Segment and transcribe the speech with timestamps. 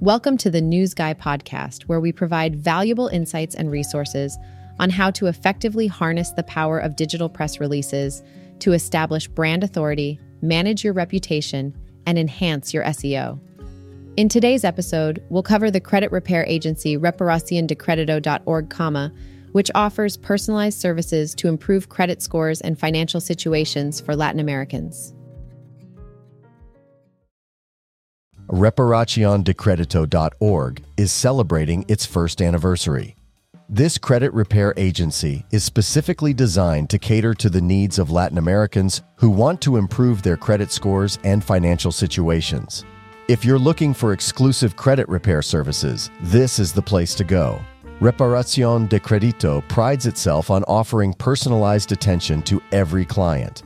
[0.00, 4.38] Welcome to the News Guy podcast, where we provide valuable insights and resources
[4.78, 8.22] on how to effectively harness the power of digital press releases
[8.60, 11.76] to establish brand authority, manage your reputation,
[12.06, 13.38] and enhance your SEO.
[14.16, 19.12] In today's episode, we'll cover the credit repair agency reparaciondecredito.org, comma,
[19.52, 25.12] which offers personalized services to improve credit scores and financial situations for Latin Americans.
[28.50, 33.14] reparaciondecredito.org is celebrating its first anniversary.
[33.68, 39.02] This credit repair agency is specifically designed to cater to the needs of Latin Americans
[39.14, 42.84] who want to improve their credit scores and financial situations.
[43.28, 47.60] If you're looking for exclusive credit repair services, this is the place to go.
[48.00, 53.62] Reparacion de Credito prides itself on offering personalized attention to every client.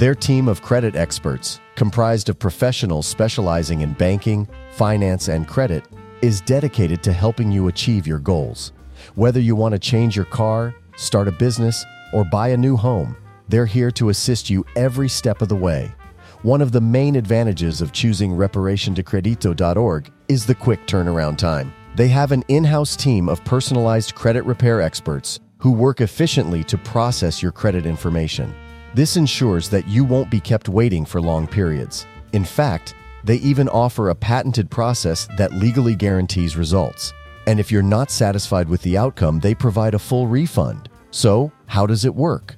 [0.00, 5.84] Their team of credit experts, comprised of professionals specializing in banking, finance, and credit,
[6.22, 8.72] is dedicated to helping you achieve your goals.
[9.14, 13.14] Whether you want to change your car, start a business, or buy a new home,
[13.50, 15.92] they're here to assist you every step of the way.
[16.40, 21.74] One of the main advantages of choosing reparaciondecredito.org is the quick turnaround time.
[21.94, 26.78] They have an in house team of personalized credit repair experts who work efficiently to
[26.78, 28.54] process your credit information.
[28.92, 32.06] This ensures that you won't be kept waiting for long periods.
[32.32, 37.12] In fact, they even offer a patented process that legally guarantees results.
[37.46, 40.88] And if you're not satisfied with the outcome, they provide a full refund.
[41.12, 42.56] So, how does it work?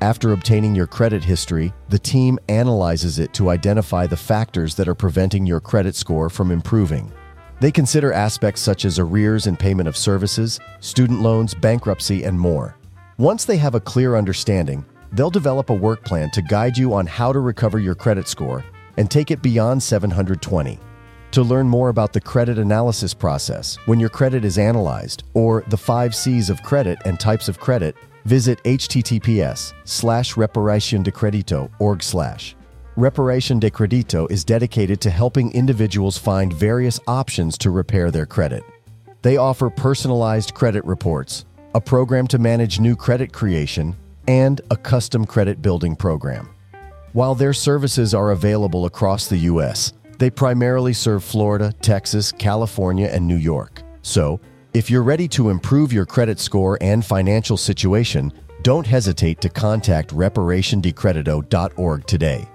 [0.00, 4.94] After obtaining your credit history, the team analyzes it to identify the factors that are
[4.94, 7.12] preventing your credit score from improving.
[7.60, 12.78] They consider aspects such as arrears in payment of services, student loans, bankruptcy, and more.
[13.18, 17.06] Once they have a clear understanding, they'll develop a work plan to guide you on
[17.06, 18.64] how to recover your credit score
[18.96, 20.78] and take it beyond 720.
[21.32, 25.76] To learn more about the credit analysis process when your credit is analyzed or the
[25.76, 32.56] five C's of credit and types of credit, visit https slash reparaciondecredito.org slash.
[32.96, 38.64] Reparacion de Credito is dedicated to helping individuals find various options to repair their credit.
[39.22, 43.96] They offer personalized credit reports, a program to manage new credit creation,
[44.30, 46.48] and a custom credit building program.
[47.14, 53.26] While their services are available across the U.S., they primarily serve Florida, Texas, California, and
[53.26, 53.82] New York.
[54.02, 54.40] So,
[54.72, 58.32] if you're ready to improve your credit score and financial situation,
[58.62, 62.46] don't hesitate to contact reparaciondecredito.org today.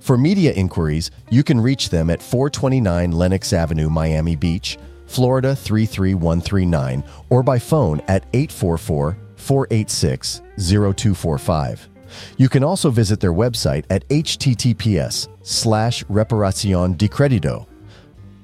[0.00, 4.76] For media inquiries, you can reach them at 429 Lenox Avenue, Miami Beach,
[5.06, 11.88] Florida 33139, or by phone at 844 486 0245.
[12.36, 17.66] You can also visit their website at https slash reparaciondecredito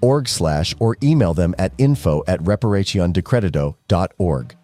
[0.01, 4.55] org slash or email them at info at reparaciondecredito.org.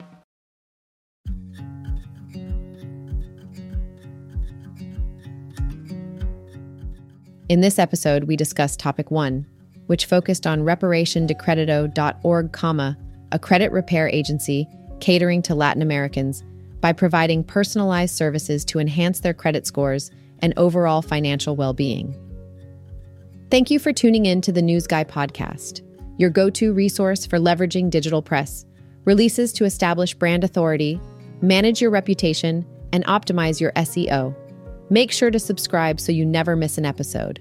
[7.51, 9.45] In this episode, we discussed topic one,
[9.87, 12.97] which focused on reparaciondecredito.org, comma,
[13.33, 14.67] a credit repair agency
[15.01, 16.43] catering to Latin Americans
[16.81, 20.11] by providing personalized services to enhance their credit scores
[20.41, 22.15] and overall financial well-being.
[23.51, 25.81] Thank you for tuning in to the News Guy podcast,
[26.19, 28.67] your go-to resource for leveraging digital press,
[29.05, 31.01] releases to establish brand authority,
[31.41, 34.35] manage your reputation, and optimize your SEO.
[34.91, 37.41] Make sure to subscribe so you never miss an episode.